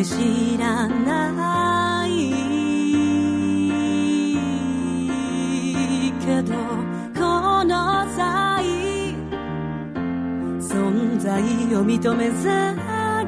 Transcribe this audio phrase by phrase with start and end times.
[0.00, 2.10] て知らない
[6.24, 6.54] けど
[7.14, 8.64] この際
[10.58, 11.42] 存在
[11.76, 12.74] を認めざ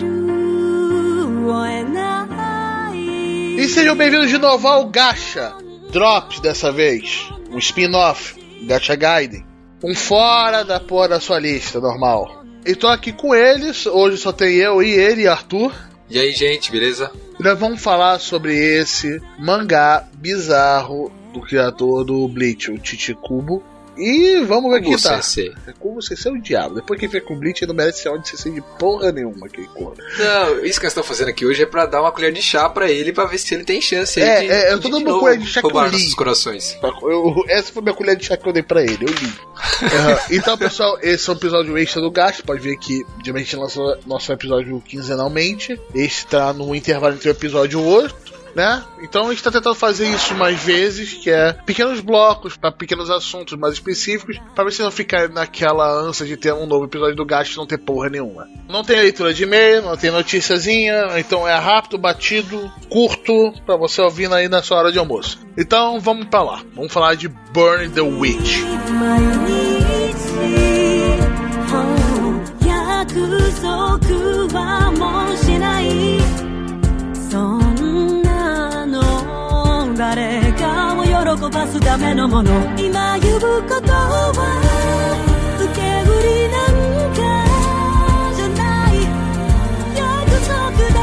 [0.00, 5.54] るを得ない E sejam bem-vindos de novo ao Gacha
[5.92, 7.28] Drops dessa vez.
[7.50, 9.44] Um spin-off, Gacha Gaiden.
[9.84, 12.44] Um fora da porra da sua lista, normal.
[12.64, 15.72] E tô aqui com eles, hoje só tem eu e ele, Arthur.
[16.09, 17.11] E aí, gente, beleza?
[17.39, 23.63] Nós vamos falar sobre esse mangá bizarro do criador do Bleach, o Chichikubo.
[23.97, 25.21] E vamos ver Kubo aqui, tá?
[25.21, 25.53] Sensei.
[25.67, 26.75] É como você ser o diabo.
[26.75, 29.45] Depois que fez com o Bleach, ele não merece ser de sensei de porra nenhuma,
[29.47, 29.95] aquele corno.
[30.17, 32.67] Não, isso que nós estamos fazendo aqui hoje é pra dar uma colher de chá
[32.69, 34.89] pra ele, pra ver se ele tem chance aí É, de, é, eu de tô
[34.89, 36.15] dando de uma colher de chá que eu li.
[36.15, 36.77] corações.
[36.81, 39.33] Eu- essa foi minha colher de chá que eu dei pra ele, eu li.
[40.31, 42.43] Então, pessoal, esse é um episódio extra do Gasto.
[42.43, 45.79] Pode ver que geralmente a gente lança nosso episódio quinzenalmente.
[45.93, 48.32] Este tá no intervalo entre o episódio e o outro.
[48.55, 48.83] Né?
[49.01, 53.09] Então a gente tá tentando fazer isso mais vezes, que é pequenos blocos para pequenos
[53.09, 57.25] assuntos mais específicos, para você não ficar naquela ânsia de ter um novo episódio do
[57.25, 58.47] Gasto e não ter porra nenhuma.
[58.69, 64.01] Não tem leitura de e-mail, não tem noticiazinha, então é rápido, batido, curto, para você
[64.01, 65.39] ouvir aí na sua hora de almoço.
[65.57, 66.63] Então vamos pra lá.
[66.75, 68.59] Vamos falar de Burn the Witch.
[81.72, 84.32] すためのもの今言うことは
[85.58, 87.18] 受け売りなんか
[88.36, 88.94] じゃない
[89.96, 90.00] 約
[90.46, 90.98] 束で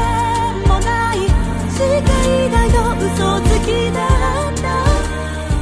[0.68, 1.16] もない
[1.70, 3.96] 誓いだよ嘘つきだ
[4.50, 4.66] った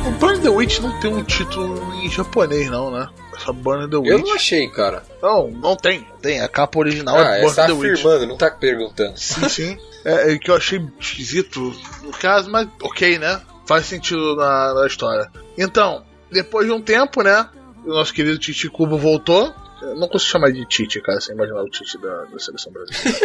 [0.08, 3.08] O Burn the Witch não tem um título em japonês, não, né?
[3.34, 4.26] É só Burn the Eu Witch.
[4.26, 5.02] não achei, cara.
[5.22, 6.06] Não, não tem.
[6.22, 6.40] Tem.
[6.40, 7.92] A capa original ah, é é Burn tá the Witch.
[8.00, 9.18] afirmando, não tá perguntando.
[9.18, 9.78] Sim, sim.
[10.04, 13.40] É, é que eu achei esquisito no caso, mas ok, né?
[13.69, 15.31] Faz sentido na, na história.
[15.55, 17.47] Então, depois de um tempo, né?
[17.85, 19.53] O nosso querido Titi Cubo voltou.
[19.79, 23.19] Eu não consigo chamar de Tite, cara, sem imaginar o Tite da, da seleção brasileira.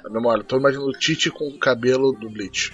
[0.04, 2.72] Na memória, tô imaginando o Tite com o cabelo do Bleach.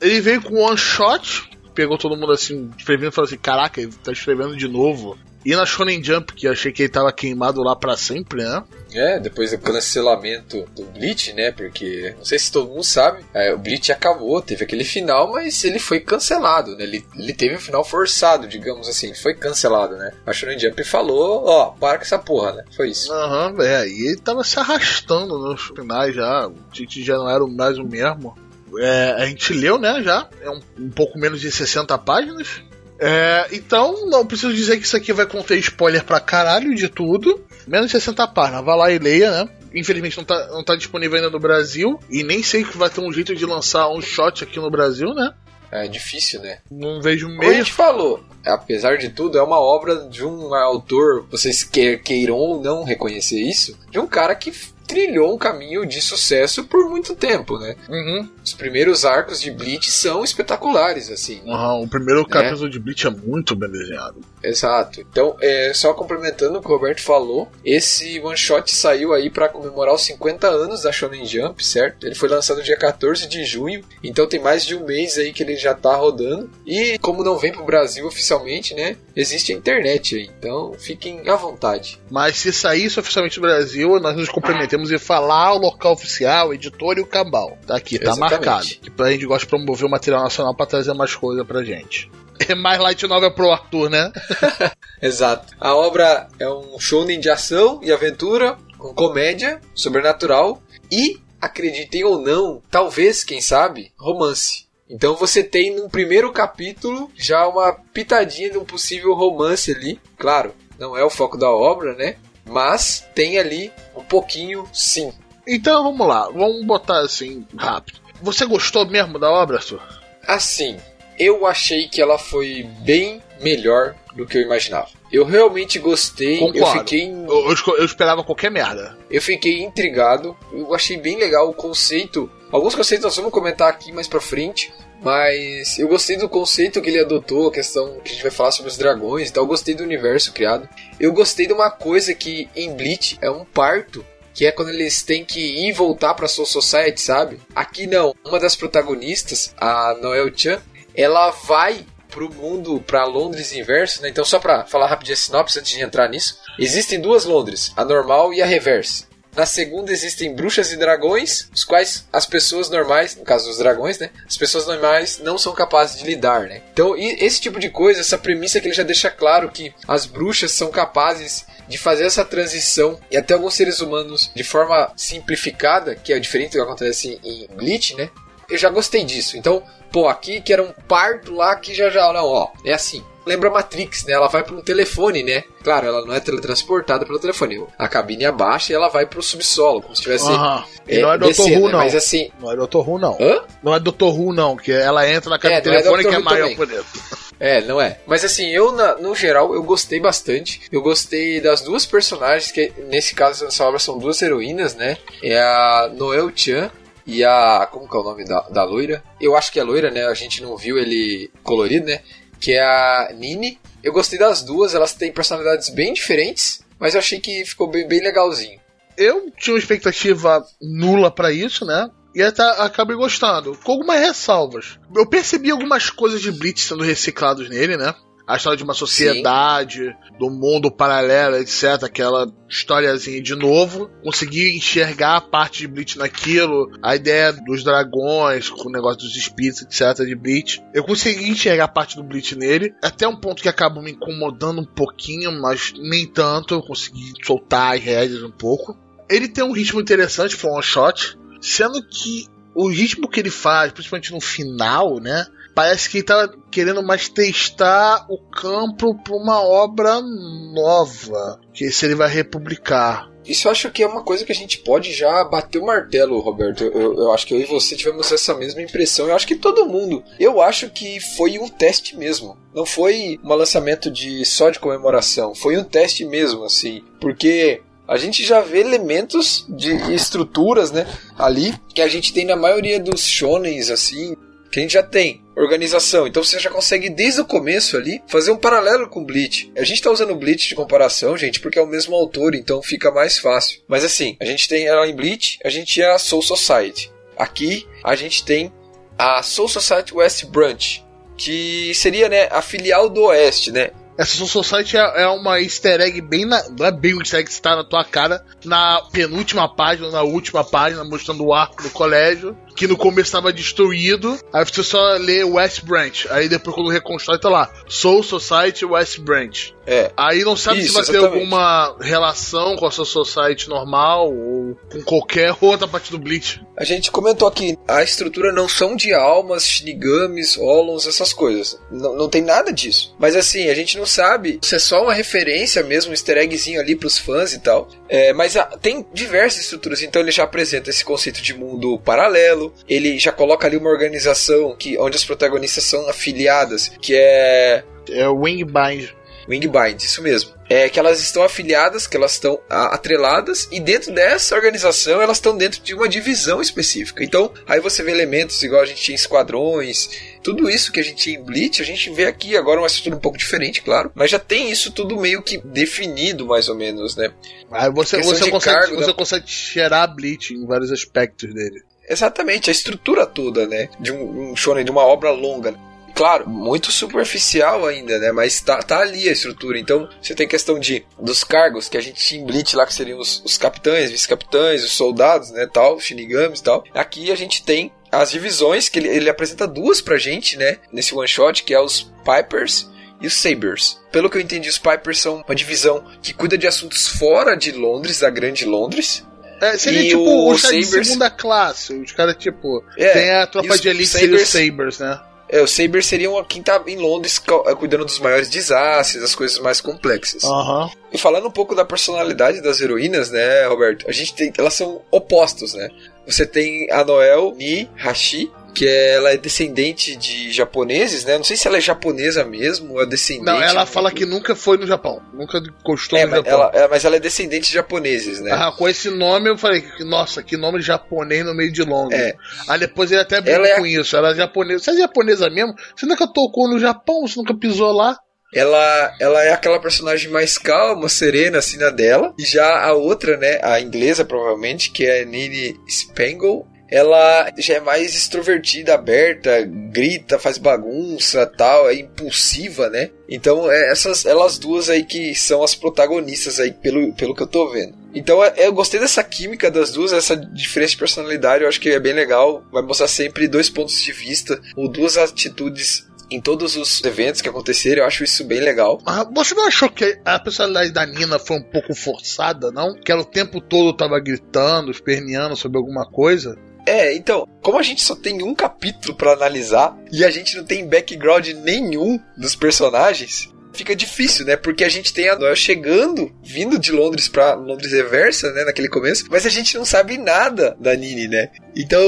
[0.00, 3.92] Ele veio com one shot, pegou todo mundo assim, escrevendo e falou assim: Caraca, ele
[3.92, 5.18] tá escrevendo de novo.
[5.44, 8.62] E na Shonen Jump, que eu achei que ele tava queimado lá pra sempre, né?
[8.94, 11.50] É, depois do cancelamento do Bleach, né?
[11.50, 15.64] Porque, não sei se todo mundo sabe, é, o Bleach acabou, teve aquele final, mas
[15.64, 16.84] ele foi cancelado, né?
[16.84, 20.12] Ele, ele teve um final forçado, digamos assim, ele foi cancelado, né?
[20.24, 22.64] A Shonen Jump falou, ó, para com essa porra, né?
[22.76, 23.12] Foi isso.
[23.12, 27.44] Aham, é, e ele tava se arrastando nos finais já, o Tite já não era
[27.46, 28.36] mais o mesmo.
[28.78, 32.62] É, a gente leu, né, já, é um, um pouco menos de 60 páginas.
[33.04, 37.44] É, então, não preciso dizer que isso aqui vai conter spoiler pra caralho de tudo.
[37.66, 39.48] Menos de 60 páginas, vá lá e leia, né?
[39.74, 41.98] Infelizmente não tá, não tá disponível ainda no Brasil.
[42.08, 45.08] E nem sei que vai ter um jeito de lançar um shot aqui no Brasil,
[45.14, 45.32] né?
[45.70, 46.58] É difícil, né?
[46.70, 47.54] Não vejo Como a meio.
[47.54, 52.62] gente falou, apesar de tudo, é uma obra de um autor, vocês que- queiram ou
[52.62, 54.52] não reconhecer isso, de um cara que
[54.92, 57.74] trilhou um caminho de sucesso por muito tempo, né?
[57.88, 58.28] Uhum.
[58.44, 61.40] Os primeiros arcos de Bleach são espetaculares, assim.
[61.46, 64.20] Aham, o primeiro capítulo de Bleach é muito bem desenhado.
[64.42, 65.00] Exato.
[65.00, 69.48] Então, é, só complementando o que o Roberto falou, esse one shot saiu aí pra
[69.48, 72.06] comemorar os 50 anos da Shonen Jump, certo?
[72.06, 75.42] Ele foi lançado dia 14 de junho, então tem mais de um mês aí que
[75.42, 76.50] ele já tá rodando.
[76.66, 78.96] E como não vem pro Brasil oficialmente, né?
[79.14, 82.00] Existe a internet aí, então fiquem à vontade.
[82.10, 86.54] Mas se saísse oficialmente do Brasil, nós nos comprometemos em falar o local oficial, o
[86.54, 87.58] editor e o cabal.
[87.66, 88.30] Tá aqui, tá Exatamente.
[88.30, 88.66] marcado.
[88.66, 92.10] Que a gente gosta de promover o material nacional pra trazer mais coisa pra gente.
[92.48, 94.10] É mais light novel pro Arthur, né?
[95.00, 95.54] Exato.
[95.60, 100.60] A obra é um shounen de ação e aventura, com comédia, sobrenatural
[100.90, 104.66] e, acreditem ou não, talvez, quem sabe, romance.
[104.90, 110.00] Então você tem no primeiro capítulo já uma pitadinha de um possível romance ali.
[110.18, 112.16] Claro, não é o foco da obra, né?
[112.44, 115.12] Mas tem ali um pouquinho sim.
[115.46, 117.98] Então vamos lá, vamos botar assim rápido.
[118.20, 119.80] Você gostou mesmo da obra, Arthur?
[120.26, 120.76] Assim,
[121.18, 124.88] eu achei que ela foi bem melhor do que eu imaginava.
[125.10, 126.78] Eu realmente gostei, eu Concordo.
[126.78, 128.96] fiquei Eu, eu esco- eu esperava qualquer merda.
[129.10, 132.30] Eu fiquei intrigado, eu achei bem legal o conceito.
[132.50, 134.72] Alguns conceitos nós vamos comentar aqui mais pra frente,
[135.02, 138.52] mas eu gostei do conceito que ele adotou, a questão que a gente vai falar
[138.52, 139.44] sobre os dragões e tal.
[139.44, 140.68] Eu gostei do universo criado.
[140.98, 145.02] Eu gostei de uma coisa que em Bleach é um parto, que é quando eles
[145.02, 147.40] têm que ir e voltar pra Soul Society, sabe?
[147.54, 148.14] Aqui não.
[148.24, 150.62] Uma das protagonistas, a Noel Chan,
[150.94, 154.08] ela vai pro mundo, pra Londres inverso, né?
[154.10, 157.84] Então, só pra falar rapidinho a sinopse antes de entrar nisso, existem duas Londres, a
[157.84, 159.06] normal e a reverse.
[159.34, 163.98] Na segunda existem bruxas e dragões, os quais as pessoas normais, no caso dos dragões,
[163.98, 164.10] né?
[164.26, 166.60] As pessoas normais não são capazes de lidar, né?
[166.72, 170.52] Então, esse tipo de coisa, essa premissa que ele já deixa claro que as bruxas
[170.52, 176.12] são capazes de fazer essa transição e até alguns seres humanos de forma simplificada, que
[176.12, 178.10] é diferente do que acontece em Bleach, né?
[178.50, 179.38] Eu já gostei disso.
[179.38, 183.02] Então, pô, aqui que era um parto lá que já já, não, ó, é assim.
[183.24, 184.14] Lembra Matrix, né?
[184.14, 185.44] Ela vai para um telefone, né?
[185.62, 187.64] Claro, ela não é teletransportada pelo telefone.
[187.78, 190.28] A cabine abaixa e ela vai pro subsolo, como se tivesse.
[190.28, 190.64] Aham.
[190.88, 191.24] E não é Dr.
[191.26, 191.72] descendo, Who, né?
[191.72, 191.78] não.
[191.78, 192.30] Mas assim.
[192.40, 192.76] Não é Dr.
[192.78, 193.16] Who, não.
[193.20, 193.42] Hã?
[193.62, 194.04] Não é Dr.
[194.04, 196.86] Who, não, que ela entra na cabine É, é que é Who maior por dentro.
[197.44, 197.98] É, não é.
[198.06, 200.60] Mas assim, eu, na- no geral, eu gostei bastante.
[200.70, 204.96] Eu gostei das duas personagens, que nesse caso, nessa obra, são duas heroínas, né?
[205.20, 206.70] É a Noel Chan
[207.04, 207.66] e a.
[207.68, 209.02] Como que é o nome da, da loira?
[209.20, 210.04] Eu acho que é loira, né?
[210.06, 212.02] A gente não viu ele colorido, né?
[212.42, 213.58] Que é a Nini.
[213.82, 217.86] Eu gostei das duas, elas têm personalidades bem diferentes, mas eu achei que ficou bem,
[217.86, 218.60] bem legalzinho.
[218.96, 221.88] Eu tinha uma expectativa nula pra isso, né?
[222.14, 224.78] E até acabei gostando, com algumas ressalvas.
[224.94, 227.94] Eu percebi algumas coisas de Blitz sendo reciclados nele, né?
[228.32, 231.84] A história de uma sociedade, do mundo paralelo, etc.
[231.84, 233.90] Aquela historiazinha de novo.
[234.02, 239.14] Consegui enxergar a parte de Bleach naquilo, a ideia dos dragões, com o negócio dos
[239.16, 240.06] espíritos, etc.
[240.06, 240.62] de Bleach.
[240.72, 244.62] Eu consegui enxergar a parte do Bleach nele, até um ponto que acabou me incomodando
[244.62, 246.54] um pouquinho, mas nem tanto.
[246.54, 248.74] Eu consegui soltar as rédeas um pouco.
[249.10, 253.30] Ele tem um ritmo interessante para um one shot, sendo que o ritmo que ele
[253.30, 255.26] faz, principalmente no final, né?
[255.54, 261.84] Parece que ele tá querendo mais testar o campo para uma obra nova, que se
[261.86, 263.10] ele vai republicar.
[263.24, 266.18] Isso eu acho que é uma coisa que a gente pode já bater o martelo,
[266.18, 266.64] Roberto.
[266.64, 269.06] Eu, eu- eu acho que eu e você tivemos essa mesma impressão.
[269.06, 270.02] Eu acho que todo mundo.
[270.18, 272.36] Eu acho que foi um teste mesmo.
[272.52, 275.36] Não foi um lançamento de só de comemoração.
[275.36, 276.82] Foi um teste mesmo, assim.
[277.00, 280.84] Porque a gente já vê elementos de estruturas, né?
[281.16, 284.16] Ali que a gente tem na maioria dos shonens, assim.
[284.50, 286.06] Que a gente já tem organização.
[286.06, 289.50] Então você já consegue desde o começo ali fazer um paralelo com Bleach.
[289.56, 292.90] A gente tá usando Bleach de comparação, gente, porque é o mesmo autor, então fica
[292.90, 293.60] mais fácil.
[293.66, 296.90] Mas assim, a gente tem ela em Bleach, a gente tinha a Soul Society.
[297.16, 298.52] Aqui a gente tem
[298.98, 300.84] a Soul Society West Branch,
[301.16, 303.70] que seria, né, a filial do Oeste, né?
[303.96, 306.42] Essa Soul Society é, é uma easter egg bem na.
[306.58, 308.24] Não é bem um easter egg que está na tua cara.
[308.44, 312.36] Na penúltima página, na última página, mostrando o arco do colégio.
[312.56, 314.18] Que no começo estava destruído.
[314.32, 316.06] Aí você só lê West Branch.
[316.10, 317.50] Aí depois quando reconstrói, tá lá.
[317.66, 319.54] Soul Society West Branch.
[319.66, 319.90] É.
[319.96, 321.20] Aí não sabe se Isso, vai ter exatamente.
[321.20, 326.40] alguma relação com a Soul Society normal ou com qualquer outra parte do Bleach.
[326.56, 331.58] A gente comentou aqui, a estrutura não são de almas, shinigamis, holons, essas coisas.
[331.70, 332.94] Não, não tem nada disso.
[332.98, 336.60] Mas assim, a gente não sabe se é só uma referência mesmo, um easter eggzinho
[336.60, 337.68] ali pros fãs e tal.
[337.88, 342.52] É, mas ah, tem diversas estruturas, então ele já apresenta esse conceito de mundo paralelo,
[342.68, 348.08] ele já coloca ali uma organização que, onde as protagonistas são afiliadas, que é É
[348.08, 348.90] o Wingbind.
[349.28, 350.32] Wingbind, isso mesmo.
[350.50, 355.36] É que elas estão afiliadas, que elas estão atreladas, e dentro dessa organização elas estão
[355.36, 357.02] dentro de uma divisão específica.
[357.02, 359.88] Então, aí você vê elementos igual a gente tinha em esquadrões,
[360.22, 362.96] tudo isso que a gente tinha em Bleach, a gente vê aqui agora uma estrutura
[362.96, 366.96] um pouco diferente, claro, mas já tem isso tudo meio que definido, mais ou menos,
[366.96, 367.10] né?
[367.50, 371.62] Aí você, Questão você, de consegue, você da- consegue cheirar Bleach em vários aspectos dele.
[371.88, 373.68] Exatamente, a estrutura toda, né?
[373.80, 375.54] De um, um shonen, de uma obra longa.
[375.94, 378.12] Claro, muito superficial ainda, né?
[378.12, 379.58] Mas tá, tá ali a estrutura.
[379.58, 382.74] Então, você tem questão de dos cargos que a gente tinha em Bleach lá, que
[382.74, 385.46] seriam os, os capitães, vice-capitães, os soldados, né?
[385.52, 386.64] Tal, shinigamis e tal.
[386.74, 390.58] Aqui a gente tem as divisões, que ele, ele apresenta duas pra gente, né?
[390.72, 392.68] Nesse one shot, que é os Pipers
[393.00, 393.78] e os Sabers.
[393.90, 397.52] Pelo que eu entendi, os Pipers são uma divisão que cuida de assuntos fora de
[397.52, 399.04] Londres, da grande Londres.
[399.42, 401.74] É, seria E tipo o os caras de Sabers- segunda classe.
[401.74, 404.78] Os caras, tipo, É, tem a e tropa os de elite seria os Sabers- Sabers,
[404.78, 405.00] né?
[405.32, 409.38] É, os Sabers seriam quem tá em Londres eh, cuidando dos maiores desastres, das coisas
[409.38, 410.22] mais complexas.
[410.24, 410.70] Aham.
[410.92, 413.88] E falando um pouco da personalidade das heroínas, né, Roberto?
[413.88, 414.30] A gente tem.
[414.36, 415.70] Elas são opostos, né?
[416.06, 421.16] Você tem a Noel Ni Hashi, que ela é descendente de japoneses, né?
[421.16, 423.24] Não sei se ela é japonesa mesmo ou é descendente.
[423.26, 425.00] Não, ela fala que nunca foi no Japão.
[425.14, 426.32] Nunca encostou É, no mas Japão.
[426.32, 428.30] ela, é, mas ela é descendente de japoneses, né?
[428.32, 431.98] Ah, com esse nome eu falei, nossa, que nome japonês no meio de Londres.
[432.00, 432.14] É.
[432.48, 433.96] Aí depois ele até brincou é com isso.
[433.96, 434.62] Ela é japonesa.
[434.64, 435.54] Você é japonesa mesmo?
[435.74, 437.06] Você nunca tocou no Japão?
[437.06, 437.96] Você nunca pisou lá?
[438.34, 442.14] Ela, ela é aquela personagem mais calma, serena, assim, na dela.
[442.18, 447.60] E já a outra, né, a inglesa, provavelmente, que é Nini Spangle, ela já é
[447.60, 452.88] mais extrovertida, aberta, grita, faz bagunça, tal, é impulsiva, né?
[453.06, 457.26] Então, é essas elas duas aí que são as protagonistas aí pelo, pelo que eu
[457.26, 457.74] tô vendo.
[457.94, 461.68] Então, é, eu gostei dessa química das duas, essa diferença de personalidade, eu acho que
[461.68, 462.42] é bem legal.
[462.50, 467.28] Vai mostrar sempre dois pontos de vista, ou duas atitudes em todos os eventos que
[467.28, 468.80] aconteceram, eu acho isso bem legal.
[468.86, 472.74] Ah, você não achou que a personalidade da Nina foi um pouco forçada, não?
[472.74, 476.36] Que ela o tempo todo tava gritando, esperneando sobre alguma coisa?
[476.64, 480.44] É, então, como a gente só tem um capítulo para analisar e a gente não
[480.44, 484.36] tem background nenhum dos personagens, fica difícil, né?
[484.36, 488.44] Porque a gente tem a Noel chegando, vindo de Londres para Londres reversa, né?
[488.44, 491.30] Naquele começo, mas a gente não sabe nada da Nini, né?
[491.54, 491.82] Então,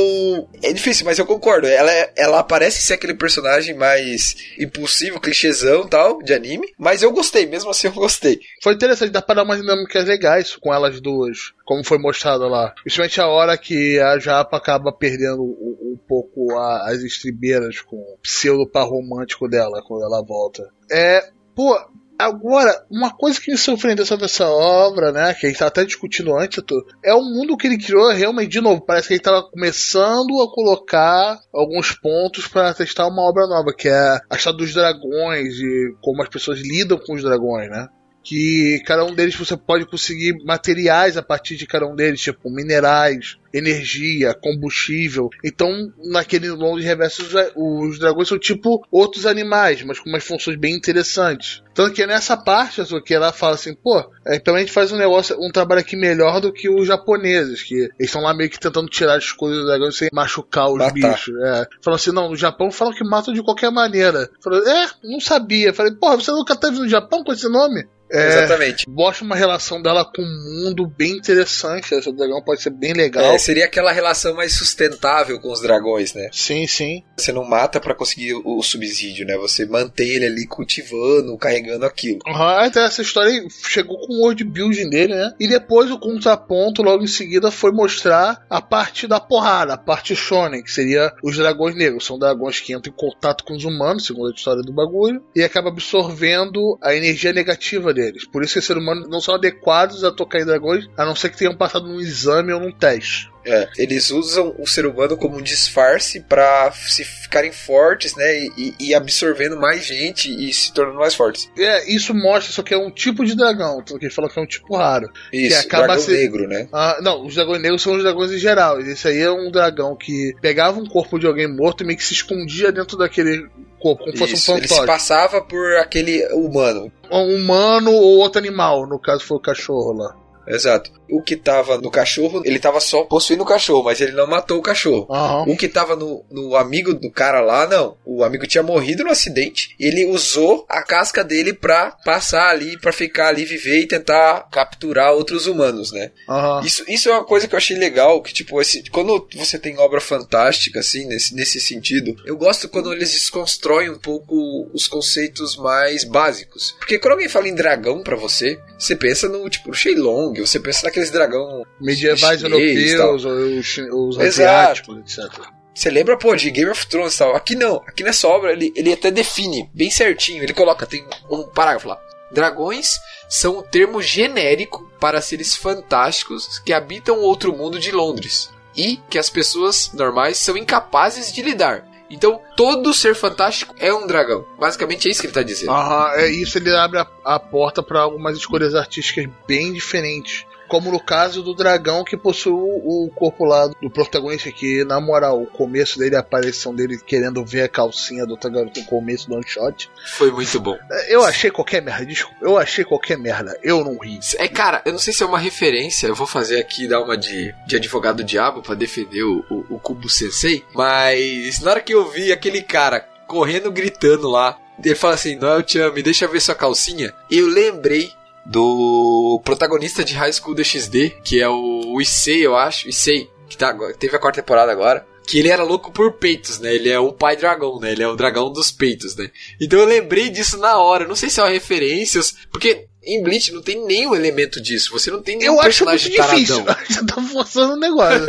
[0.63, 1.67] é difícil, mas eu concordo.
[1.67, 7.47] Ela, ela parece ser aquele personagem mais impulsivo, clichêzão tal, de anime, mas eu gostei,
[7.47, 8.39] mesmo assim eu gostei.
[8.63, 12.75] Foi interessante, dá pra dar umas dinâmicas legais com elas duas, como foi mostrado lá.
[12.83, 17.97] Principalmente a hora que a Japa acaba perdendo um, um pouco a, as estribeiras com
[17.97, 20.69] o pseudo par romântico dela quando ela volta.
[20.91, 21.79] É, Pô,
[22.19, 25.85] agora, uma coisa que me surpreendeu sobre essa obra, né, que a gente tá até
[25.85, 26.63] discutindo antes,
[27.05, 30.53] é o mundo que ele criou realmente, de novo, parece que ele tava começando a
[30.53, 35.95] colocar alguns pontos para testar uma obra nova, que é a história dos dragões e
[36.01, 37.87] como as pessoas lidam com os dragões, né?
[38.25, 42.51] Que cada um deles você pode conseguir materiais a partir de cada um deles, tipo
[42.51, 45.29] minerais, energia, combustível.
[45.45, 45.71] Então,
[46.11, 47.23] naquele Londres Reverso,
[47.55, 51.63] os dragões são tipo outros animais, mas com umas funções bem interessantes.
[51.73, 54.91] Tanto que é nessa parte, que ela fala assim, pô, é, então a gente faz
[54.91, 58.49] um negócio, um trabalho aqui melhor do que os japoneses, que eles estão lá meio
[58.49, 60.93] que tentando tirar as coisas do dragão sem machucar os Matar.
[60.93, 61.35] bichos.
[61.43, 61.67] É.
[61.83, 64.31] Falam assim, não, no Japão falam que matam de qualquer maneira.
[64.47, 65.75] É, não sabia.
[65.75, 67.85] Falei, porra, você nunca teve no Japão com esse nome?
[68.15, 68.89] É, Exatamente.
[68.89, 71.93] Mostra uma relação dela com o mundo bem interessante.
[71.95, 73.35] Essa dragão pode ser bem legal.
[73.35, 76.29] É, seria aquela relação mais sustentável com os dragões, né?
[76.33, 77.03] Sim, sim.
[77.17, 79.37] Você não mata para conseguir o subsídio, né?
[79.37, 82.21] Você mantém ele ali cultivando, carregando aquilo.
[82.27, 85.33] Uhum, até essa história chegou com o world building dele, né?
[85.41, 90.15] E depois o contraponto, logo em seguida, foi mostrar a parte da porrada, a parte
[90.15, 92.07] shonen, que seria os dragões negros.
[92.07, 95.43] São dragões que entram em contato com os humanos, segundo a história do bagulho, e
[95.43, 97.93] acaba absorvendo a energia negativa
[98.33, 101.15] Por isso que os seres humanos não são adequados a tocar em dragões, a não
[101.15, 103.34] ser que tenham passado num exame ou num teste.
[103.47, 108.39] É, eles usam o ser humano como um disfarce para se ficarem fortes, né?
[108.57, 111.51] E, e, absorvendo mais gente e se tornando mais fortes.
[111.59, 114.43] É, isso mostra, só que é um tipo de dragão, que ele falou que é
[114.43, 115.11] um tipo raro.
[115.33, 116.13] Isso, que acaba dragão ser...
[116.13, 116.69] negro, né?
[116.73, 118.81] Ah, não, os dragões negros são os dragões em geral.
[118.81, 122.05] Esse aí é um dragão que pegava um corpo de alguém morto e meio que
[122.05, 123.47] se escondia dentro daquele
[123.79, 124.73] corpo, como Isso, fosse um fantoche.
[124.73, 126.91] Ele se passava por aquele humano.
[127.11, 130.17] Um humano ou outro animal, no caso foi o cachorro lá.
[130.47, 130.91] Exato.
[131.09, 134.59] O que tava no cachorro, ele tava só possuindo o cachorro, mas ele não matou
[134.59, 135.07] o cachorro.
[135.09, 135.53] Uhum.
[135.53, 137.97] O que tava no, no amigo do cara lá, não.
[138.05, 139.75] O amigo tinha morrido no acidente.
[139.79, 145.13] Ele usou a casca dele pra passar ali, pra ficar ali, viver e tentar capturar
[145.13, 146.11] outros humanos, né?
[146.29, 146.61] Uhum.
[146.61, 149.79] Isso, isso é uma coisa que eu achei legal, que tipo, esse, quando você tem
[149.79, 155.57] obra fantástica, assim, nesse, nesse sentido, eu gosto quando eles desconstroem um pouco os conceitos
[155.57, 156.75] mais básicos.
[156.79, 160.59] Porque quando alguém fala em dragão para você, você pensa no, tipo, no Shenlong, você
[160.59, 165.41] pensa naqueles dragão medievais europeus, os, os asiáticos, etc.
[165.75, 167.35] Você lembra, pô, de Game of Thrones e tal.
[167.35, 167.77] Aqui não.
[167.87, 170.43] Aqui nessa obra ele, ele até define bem certinho.
[170.43, 171.99] Ele coloca, tem um parágrafo lá.
[172.31, 172.95] Dragões
[173.29, 179.19] são um termo genérico para seres fantásticos que habitam outro mundo de Londres e que
[179.19, 181.85] as pessoas normais são incapazes de lidar.
[182.09, 184.45] Então, todo ser fantástico é um dragão.
[184.59, 185.73] Basicamente é isso que ele está dizendo.
[185.73, 186.57] Aham, é isso.
[186.59, 191.55] Ele abre a, a porta para algumas escolhas artísticas bem diferentes como no caso do
[191.55, 196.19] dragão que possui o corpo lá do protagonista, que na moral, o começo dele, a
[196.19, 199.89] aparição dele querendo ver a calcinha do outro garoto no começo do one shot.
[200.17, 200.77] Foi muito bom.
[201.07, 204.19] Eu achei qualquer merda, desculpa, eu achei qualquer merda, eu não ri.
[204.37, 207.17] É, cara, eu não sei se é uma referência, eu vou fazer aqui, dar uma
[207.17, 211.95] de, de advogado diabo para defender o, o, o Kubo Sensei, mas na hora que
[211.95, 216.41] eu vi aquele cara correndo, gritando lá, ele fala assim, Noel Chan, me deixa ver
[216.41, 218.13] sua calcinha, eu lembrei
[218.47, 223.75] do protagonista de High School DxD, que é o Issei, eu acho, Issei, que tá,
[223.99, 225.07] teve a quarta temporada agora.
[225.27, 226.75] Que ele era louco por peitos, né?
[226.75, 227.93] Ele é o pai dragão, né?
[227.93, 229.31] Ele é o dragão dos peitos, né?
[229.59, 231.09] Então eu lembrei disso na hora.
[231.09, 232.21] Não sei se é uma referência,
[232.51, 234.93] porque em Bleach não tem nenhum elemento disso.
[234.93, 236.65] Você não tem nenhum eu personagem acho muito difícil.
[236.65, 236.85] taradão.
[236.89, 238.27] Você tá forçando o negócio.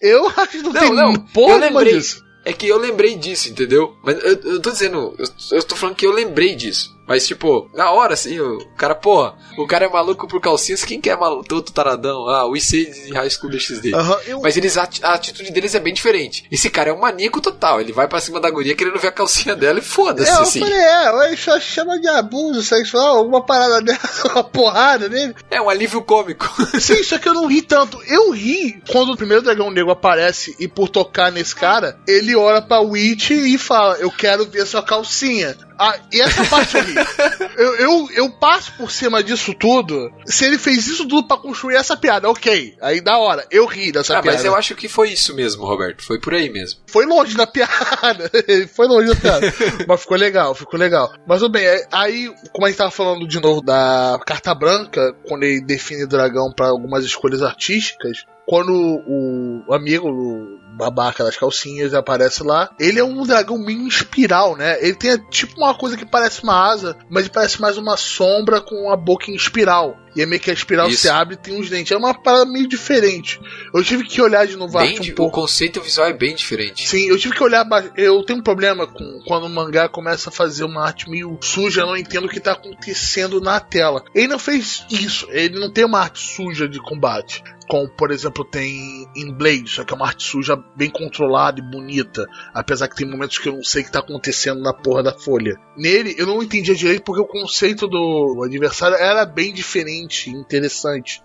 [0.00, 2.24] eu acho que não, não tem não, porra eu lembrei, disso.
[2.44, 3.96] É que eu lembrei disso, entendeu?
[4.04, 6.95] Mas eu, eu tô dizendo, eu, eu tô falando que eu lembrei disso.
[7.06, 11.00] Mas, tipo, na hora, assim, o cara, porra, o cara é maluco por calcinhas, quem
[11.00, 11.46] que é maluco?
[11.46, 12.28] Todo taradão?
[12.28, 13.94] Ah, o IC de High School DxD.
[13.94, 16.44] Aham, eu- Mas eles, a, a atitude deles é bem diferente.
[16.50, 17.80] Esse cara é um maníaco total.
[17.80, 20.40] Ele vai pra cima da guria querendo ver a calcinha dela e foda-se, É, eu
[20.42, 20.60] assim.
[20.60, 25.34] falei, é, só chama de abuso sexual, alguma parada dessa, uma porrada nele.
[25.50, 26.48] É um alívio cômico.
[26.80, 28.02] Sim, só que eu não ri tanto.
[28.06, 32.60] Eu ri quando o primeiro dragão negro aparece e por tocar nesse cara, ele olha
[32.60, 35.56] pra Witch e fala: Eu quero ver sua calcinha.
[35.78, 36.94] Ah, e essa parte eu ri.
[37.56, 40.12] Eu, eu, eu passo por cima disso tudo.
[40.26, 42.76] Se ele fez isso tudo pra construir essa piada, ok.
[42.82, 44.36] Aí da hora, eu ri dessa ah, piada.
[44.36, 46.04] mas eu acho que foi isso mesmo, Roberto.
[46.04, 46.80] Foi por aí mesmo.
[46.86, 48.30] Foi longe da piada.
[48.74, 49.54] Foi longe da piada.
[49.88, 51.12] Mas ficou legal, ficou legal.
[51.26, 55.14] Mas tudo bem, é- aí, como a gente tava falando de novo da carta branca,
[55.26, 61.36] quando ele define o dragão pra algumas escolhas artísticas, quando o, amigo, o babaca das
[61.36, 64.78] calcinhas, aparece lá, ele é um dragão em espiral, né?
[64.80, 68.90] Ele tem tipo uma coisa que parece uma asa, mas parece mais uma sombra com
[68.90, 69.96] a boca em espiral.
[70.16, 71.02] E é meio que a espiral Isso.
[71.02, 71.92] se abre e tem uns dentes.
[71.92, 73.38] É uma parada meio diferente.
[73.74, 75.40] Eu tive que olhar de novo a arte um o pouco.
[75.42, 76.88] conceito visual é bem diferente.
[76.88, 77.66] Sim, eu tive que olhar.
[77.96, 81.82] Eu tenho um problema com quando o mangá começa a fazer uma arte meio suja,
[81.82, 84.02] eu não entendo o que tá acontecendo na tela.
[84.14, 87.42] Ele não fez isso, ele não tem uma arte suja de combate.
[87.68, 91.68] Como, por exemplo, tem em Blade, só que é uma arte suja bem controlada e
[91.68, 92.24] bonita.
[92.54, 95.12] Apesar que tem momentos que eu não sei o que tá acontecendo na porra da
[95.12, 95.56] folha.
[95.76, 101.22] Nele, eu não entendia direito porque o conceito do adversário era bem diferente, interessante.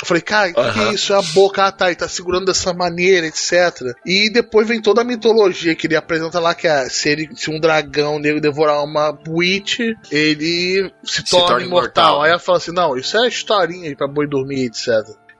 [0.00, 1.12] Eu falei, cara, o que, que é isso?
[1.12, 3.94] É a boca, ah tá, ele tá segurando dessa maneira, etc.
[4.04, 7.50] E depois vem toda a mitologia que ele apresenta lá, que é se, ele, se
[7.50, 9.78] um dragão negro devorar uma witch,
[10.10, 12.04] ele se, torna, torna imortal.
[12.04, 12.22] imortal.
[12.22, 14.88] Aí ela fala assim, não, isso é historinha aí pra boi dormir, etc.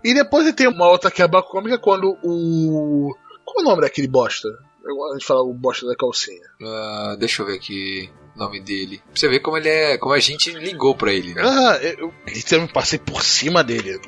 [0.04, 3.12] E depois ele tem uma outra quebra cômica quando o...
[3.44, 4.48] Qual é o nome daquele bosta?
[4.48, 6.40] Eu- A gente fala o bosta da calcinha.
[6.62, 8.08] Ah, deixa eu ver aqui
[8.40, 8.98] nome dele.
[8.98, 9.98] Pra você ver como ele é.
[9.98, 11.42] Como a gente ligou pra ele, né?
[11.44, 14.00] Ah, eu literalmente passei por cima dele.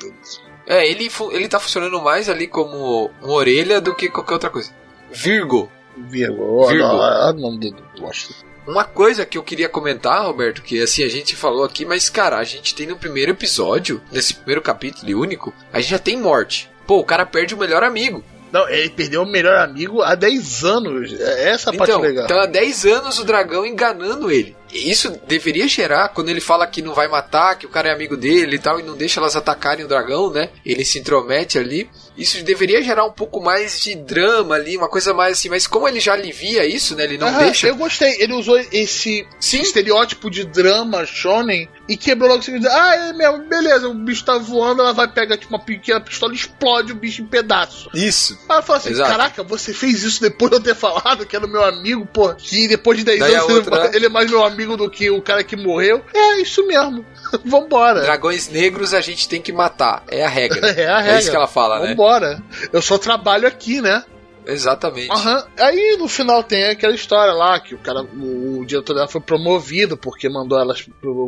[0.65, 4.71] É, ele, ele tá funcionando mais ali como uma orelha do que qualquer outra coisa.
[5.11, 5.69] Virgo.
[5.97, 6.67] Virgo.
[6.67, 6.85] Virgo.
[6.85, 8.33] Olha o nome dele, bosta.
[8.65, 12.37] Uma coisa que eu queria comentar, Roberto, que assim a gente falou aqui, mas cara,
[12.37, 16.17] a gente tem no primeiro episódio, nesse primeiro capítulo e único, a gente já tem
[16.17, 16.69] morte.
[16.87, 18.23] Pô, o cara perde o melhor amigo.
[18.53, 21.11] Não, ele perdeu o melhor amigo há 10 anos.
[21.19, 22.25] É Essa parte Então, legal.
[22.25, 24.55] então há 10 anos o dragão enganando ele.
[24.73, 28.17] Isso deveria gerar, quando ele fala que não vai matar, que o cara é amigo
[28.17, 30.49] dele e tal, e não deixa elas atacarem o dragão, né?
[30.65, 31.89] Ele se intromete ali.
[32.17, 35.49] Isso deveria gerar um pouco mais de drama ali, uma coisa mais assim.
[35.49, 37.05] Mas como ele já alivia isso, né?
[37.05, 37.67] Ele não Aham, deixa.
[37.67, 38.15] Eu gostei.
[38.21, 39.61] Ele usou esse Sim.
[39.61, 44.23] estereótipo de drama shonen e quebrou logo o seguinte: ah, é mesmo, beleza, o bicho
[44.23, 47.87] tá voando, ela vai pegar tipo, uma pequena pistola e explode o bicho em pedaços.
[47.95, 48.33] Isso.
[48.41, 49.09] Aí ela fala assim: Exato.
[49.09, 52.31] caraca, você fez isso depois de eu ter falado que era o meu amigo, pô,
[52.35, 55.09] que depois de 10 Daí anos ele- outra- ele é mais meu amigo do que
[55.09, 56.03] o cara que morreu.
[56.13, 57.05] É isso mesmo.
[57.45, 58.01] Vambora.
[58.01, 60.03] Dragões negros a gente tem que matar.
[60.07, 60.71] É a regra.
[60.73, 61.19] É a regra.
[61.19, 61.89] isso que ela fala, né?
[61.89, 62.41] Vambora.
[62.71, 64.03] Eu só trabalho aqui, né?
[64.45, 65.11] Exatamente.
[65.11, 65.45] Aham.
[65.57, 69.21] Aí no final tem aquela história lá que o cara, o, o diretor dela foi
[69.21, 70.85] promovido porque mandou elas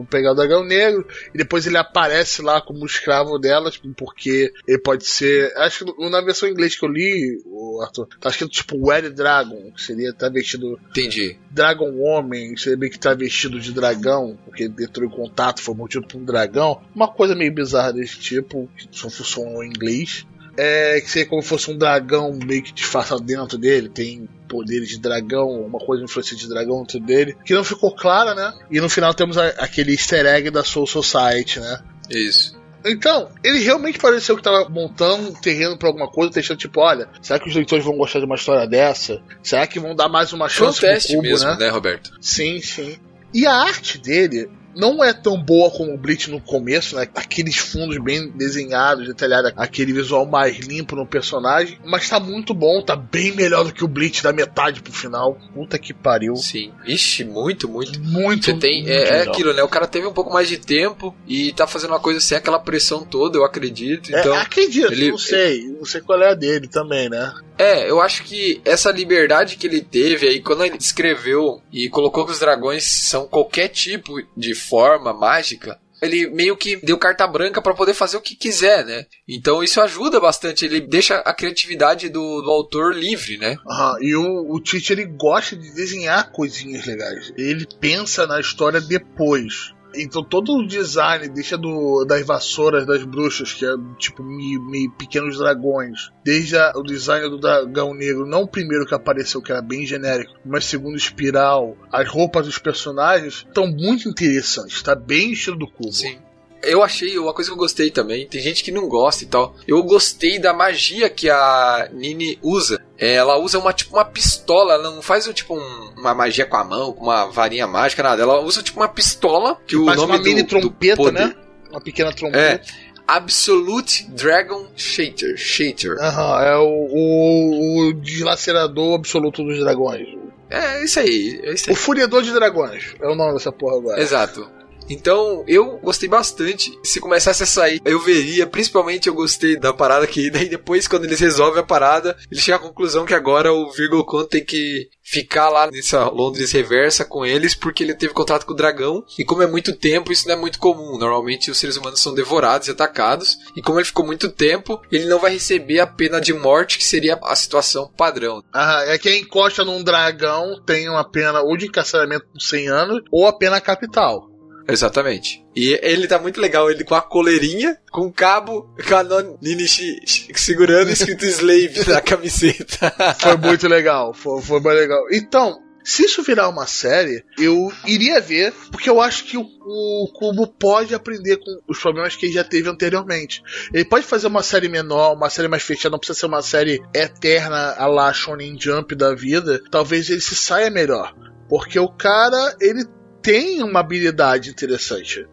[0.09, 5.05] pegar o dragão negro e depois ele aparece lá como escravo delas porque ele pode
[5.05, 8.89] ser, acho que na versão em inglês que eu li, o Arthur, tá escrito tipo
[8.89, 11.37] Red Dragon, que seria tá vestido Entendi.
[11.51, 16.07] Dragon Homem, seria meio que tá vestido de dragão, porque entrou em contato, foi mordido
[16.07, 20.25] por um dragão, uma coisa meio bizarra desse tipo, que só funcionou em inglês
[20.57, 24.89] é que seria como se fosse um dragão meio que disfarçado dentro dele, tem poderes
[24.89, 28.53] de dragão, uma coisa influência de dragão dentro dele, que não ficou clara, né?
[28.71, 31.79] E no final temos a- aquele easter egg da Soul Society, né?
[32.09, 32.55] Isso.
[32.87, 37.09] Então, ele realmente pareceu que tava montando um terreno pra alguma coisa, deixando tipo, olha,
[37.19, 39.19] será que os leitores vão gostar de uma história dessa?
[39.41, 41.57] Será que vão dar mais uma Foi um chance pro teste cubo, mesmo, né?
[41.57, 42.11] né, Roberto?
[42.21, 42.95] Sim, sim.
[43.33, 47.07] E a arte dele não é tão boa como o Bleach no começo, né?
[47.15, 51.79] Aqueles fundos bem desenhados, detalhados, aquele visual mais limpo no personagem.
[51.85, 55.37] Mas tá muito bom, tá bem melhor do que o Bleach da metade pro final.
[55.53, 56.35] Puta que pariu.
[56.35, 56.71] Sim.
[56.85, 57.99] Ixi, muito, muito.
[58.01, 58.81] Muito, Você tem.
[58.83, 59.63] muito É, é aquilo, né?
[59.63, 62.59] O cara teve um pouco mais de tempo e tá fazendo uma coisa sem aquela
[62.59, 64.13] pressão toda, eu acredito.
[64.15, 64.33] É, Então.
[64.35, 65.63] acredito, ele- não sei.
[65.67, 67.33] Não sei qual é a dele também, né?
[67.57, 72.25] É, eu acho que essa liberdade que ele teve aí, quando ele escreveu e colocou
[72.25, 77.61] que os dragões são qualquer tipo de forma mágica, ele meio que deu carta branca
[77.61, 79.05] pra poder fazer o que quiser, né?
[79.27, 83.55] Então isso ajuda bastante, ele deixa a criatividade do, do autor livre, né?
[83.67, 87.33] Aham, E o, o Tite ele gosta de desenhar coisinhas legais.
[87.37, 89.73] Ele pensa na história depois.
[89.97, 94.91] Então todo o design, deixa do, das vassouras das bruxas, que é tipo meio, meio
[94.91, 99.51] pequenos dragões, desde a, o design do dragão negro, não o primeiro que apareceu, que
[99.51, 105.31] era bem genérico, mas segundo espiral, as roupas dos personagens estão muito interessantes, tá bem
[105.31, 105.93] estilo do cubo.
[105.93, 106.17] Sim.
[106.65, 108.27] Eu achei uma coisa que eu gostei também.
[108.27, 109.55] Tem gente que não gosta e tal.
[109.67, 112.81] Eu gostei da magia que a Nini usa.
[112.97, 116.55] É, ela usa uma tipo uma pistola, ela não faz tipo um, uma magia com
[116.57, 118.21] a mão, com uma varinha mágica, nada.
[118.21, 121.13] Ela usa tipo uma pistola que o Faz nome uma do, mini do trompeta, poder-
[121.27, 121.35] né?
[121.69, 122.63] Uma pequena trompeta.
[123.07, 125.37] Absolute Dragon Shater.
[125.37, 125.95] Shater.
[125.99, 130.07] Aham, é o, o, o dilacerador absoluto dos dragões.
[130.49, 131.75] É isso aí, é isso O aí.
[131.75, 134.01] furiador de dragões é o nome dessa porra agora.
[134.01, 134.47] Exato.
[134.89, 136.77] Então, eu gostei bastante.
[136.83, 138.47] Se começasse a sair, eu veria.
[138.47, 142.59] Principalmente eu gostei da parada que daí depois, quando eles resolvem a parada, eles chegam
[142.59, 147.25] à conclusão que agora o Virgo Con tem que ficar lá nessa Londres reversa com
[147.25, 149.03] eles, porque ele teve contato com o dragão.
[149.17, 150.97] E como é muito tempo, isso não é muito comum.
[150.97, 153.37] Normalmente os seres humanos são devorados e atacados.
[153.55, 156.83] E como ele ficou muito tempo, ele não vai receber a pena de morte, que
[156.83, 158.43] seria a situação padrão.
[158.51, 163.01] Ah, é quem encosta num dragão tem uma pena ou de encarceramento por 100 anos
[163.11, 164.34] ou a pena capital.
[164.67, 165.45] Exatamente.
[165.55, 169.37] E ele tá muito legal, ele com a coleirinha, com o cabo, com a non
[169.41, 169.99] Ninichi
[170.35, 172.93] segurando escrito slave na camiseta.
[173.19, 175.05] Foi muito legal, foi, foi legal.
[175.11, 180.11] Então, se isso virar uma série, eu iria ver, porque eu acho que o, o
[180.13, 183.43] Cubo pode aprender com os problemas que ele já teve anteriormente.
[183.71, 186.81] Ele pode fazer uma série menor, uma série mais fechada, não precisa ser uma série
[186.91, 189.61] eterna a la Shonen Jump da vida.
[189.69, 191.13] Talvez ele se saia melhor.
[191.47, 192.83] Porque o cara, ele
[193.25, 195.25] tem uma habilidade interessante.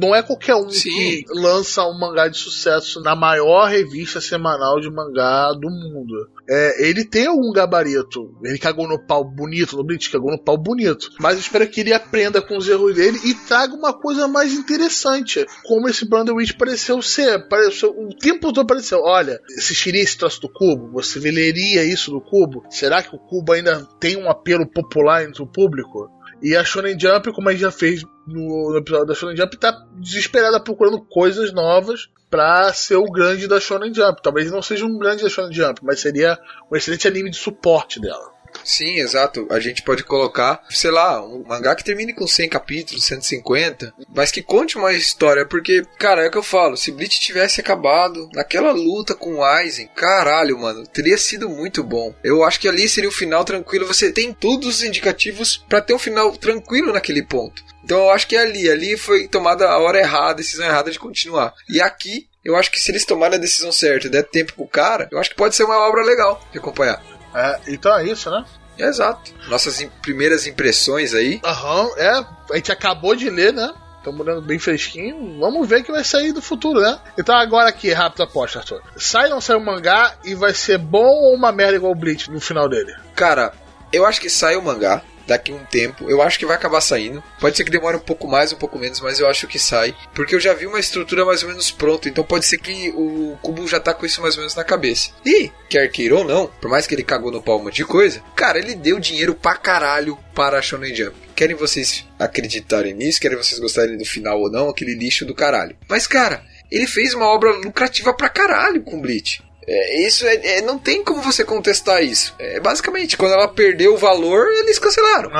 [0.00, 0.90] Não é qualquer um Sim.
[0.90, 6.28] que lança um mangá de sucesso na maior revista semanal de mangá do mundo.
[6.50, 8.36] É, ele tem algum gabarito.
[8.42, 11.08] Ele cagou no pau bonito, no Bleach, cagou no pau bonito.
[11.20, 14.52] Mas eu espero que ele aprenda com os erros dele e traga uma coisa mais
[14.52, 15.46] interessante.
[15.64, 17.46] Como esse Brandon Witch pareceu ser.
[17.48, 19.02] Pareceu, o tempo todo pareceu.
[19.04, 20.90] Olha, assistiria esse troço do cubo?
[20.94, 22.64] Você leria isso do cubo?
[22.70, 26.10] Será que o cubo ainda tem um apelo popular entre o público?
[26.42, 29.72] E a Shonen Jump, como a gente já fez no, episódio da Shonen Jump, tá
[29.98, 34.22] desesperada procurando coisas novas pra ser o grande da Shonen Jump.
[34.22, 36.38] Talvez não seja um grande da Shonen Jump, mas seria
[36.70, 38.35] um excelente anime de suporte dela.
[38.66, 39.46] Sim, exato.
[39.48, 44.32] A gente pode colocar, sei lá, um mangá que termine com 100 capítulos, 150, mas
[44.32, 48.28] que conte uma história, porque, cara, é o que eu falo, se Bleach tivesse acabado
[48.34, 52.12] naquela luta com o Aizen, caralho, mano, teria sido muito bom.
[52.24, 55.94] Eu acho que ali seria o final tranquilo, você tem todos os indicativos pra ter
[55.94, 57.62] um final tranquilo naquele ponto.
[57.84, 60.98] Então eu acho que ali, ali foi tomada a hora errada, a decisão errada de
[60.98, 61.54] continuar.
[61.68, 64.66] E aqui, eu acho que se eles tomarem a decisão certa e der tempo pro
[64.66, 67.15] cara, eu acho que pode ser uma obra legal de acompanhar.
[67.36, 68.44] É, então é isso, né?
[68.78, 69.32] Exato.
[69.48, 71.40] Nossas im- primeiras impressões aí.
[71.44, 72.10] Aham, é.
[72.52, 73.72] A gente acabou de ler, né?
[73.98, 75.38] Estamos olhando bem fresquinho.
[75.40, 76.98] Vamos ver o que vai sair do futuro, né?
[77.18, 78.80] Então agora aqui, rápido aposta, Arthur.
[78.96, 81.96] Sai ou não sai o mangá e vai ser bom ou uma merda igual o
[81.96, 82.94] Bleach no final dele?
[83.14, 83.52] Cara,
[83.92, 86.08] eu acho que sai o mangá daqui um tempo.
[86.10, 87.22] Eu acho que vai acabar saindo.
[87.40, 89.94] Pode ser que demore um pouco mais, um pouco menos, mas eu acho que sai.
[90.14, 92.08] Porque eu já vi uma estrutura mais ou menos pronta.
[92.08, 95.10] Então pode ser que o Kubo já tá com isso mais ou menos na cabeça.
[95.24, 97.84] E, quer queira ou não, por mais que ele cagou no pau um monte de
[97.84, 101.16] coisa, cara, ele deu dinheiro pra caralho para a Shonen Jump.
[101.34, 103.20] Querem vocês acreditarem nisso?
[103.20, 104.68] Querem vocês gostarem do final ou não?
[104.68, 105.76] Aquele lixo do caralho.
[105.88, 109.42] Mas, cara, ele fez uma obra lucrativa pra caralho com Bleach.
[109.68, 112.32] É, isso é, é- não tem como você contestar isso.
[112.38, 115.30] É, basicamente, quando ela perdeu o valor, eles cancelaram.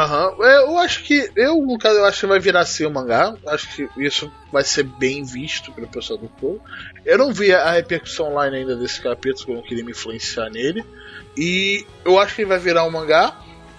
[0.43, 1.31] É, eu acho que.
[1.37, 3.35] Eu, no caso, eu acho que vai virar assim o mangá.
[3.47, 6.61] Acho que isso vai ser bem visto pelo pessoal do povo.
[7.05, 10.85] Eu não vi a repercussão online ainda desse capítulo, eu não queria me influenciar nele.
[11.37, 13.39] E eu acho que ele vai virar um mangá.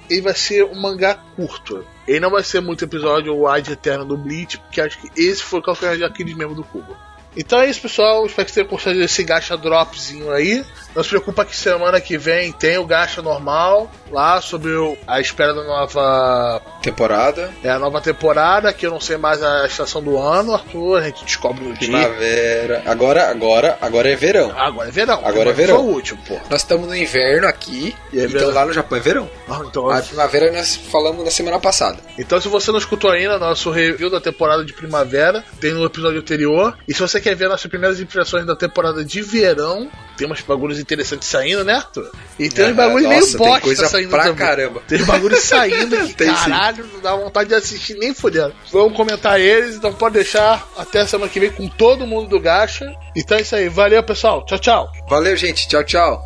[0.09, 1.85] Ele vai ser um mangá curto.
[2.07, 5.43] Ele não vai ser muito episódio ou ad eterno do Bleach, porque acho que esse
[5.43, 6.95] foi o calcanhar de Aquiles mesmo do Cubo.
[7.37, 8.25] Então é isso, pessoal.
[8.25, 10.65] Espero que vocês tenham gostado desse gacha dropzinho aí.
[10.95, 15.21] Não se preocupa que semana que vem tem o gacha normal lá sobre o- a
[15.21, 20.01] espera da nova Temporada, é a nova temporada, que eu não sei mais a estação
[20.01, 21.89] do ano, Arthur, a gente descobre no dia.
[21.89, 22.81] primavera.
[22.85, 24.53] Agora, agora, agora é verão.
[24.57, 25.15] Agora é verão.
[25.23, 25.81] Agora é Foi verão.
[25.81, 26.35] o último, pô.
[26.49, 28.53] Nós estamos no inverno aqui, E é então verão.
[28.53, 29.29] lá no Japão é verão.
[29.49, 31.97] Ah, Então, A primavera nós falamos na semana passada.
[32.17, 36.19] então, se você não escutou ainda nosso review da temporada de primavera, tem no episódio
[36.19, 36.75] anterior.
[36.87, 40.79] E se você quer ver nossas primeiras impressões da temporada de verão, tem uns bagulhos
[40.79, 42.09] interessantes saindo, né, Arthur?
[42.39, 44.35] E tem uns bagulhos meio É, tem bosta coisa saindo pra também.
[44.37, 44.81] caramba.
[44.87, 46.33] Tem bagulho saindo que, Tem sim.
[46.49, 48.53] caralho, não dá vontade de assistir nem fodendo.
[48.71, 52.91] Vamos comentar eles, então pode deixar até semana que vem com todo mundo do Gacha.
[53.15, 54.91] Então é isso aí, valeu pessoal, tchau, tchau.
[55.09, 55.67] Valeu, gente.
[55.67, 56.21] Tchau, tchau.